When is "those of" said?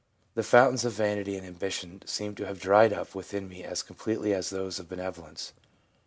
4.49-4.89